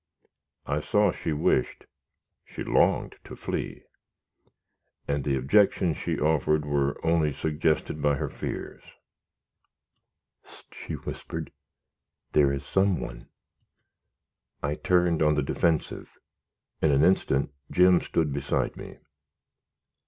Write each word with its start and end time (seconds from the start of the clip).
I 0.65 0.79
saw 0.79 1.11
she 1.11 1.31
wished 1.31 1.85
she 2.43 2.63
longed 2.63 3.17
to 3.23 3.35
flee, 3.35 3.83
and 5.07 5.23
the 5.23 5.35
objections 5.37 5.95
she 5.97 6.17
offered 6.19 6.65
were 6.65 6.97
only 7.05 7.31
suggested 7.31 8.01
by 8.01 8.15
her 8.15 8.27
fears. 8.31 8.81
"Hist!" 10.41 10.73
she 10.73 10.93
whispered, 10.95 11.51
"there 12.31 12.51
is 12.51 12.65
some 12.65 12.99
one." 12.99 13.29
I 14.63 14.73
turned 14.73 15.21
on 15.21 15.35
the 15.35 15.43
defensive. 15.43 16.17
In 16.81 16.89
an 16.89 17.03
instant 17.03 17.51
Jim 17.69 18.01
stood 18.01 18.33
beside 18.33 18.75
me. 18.75 18.97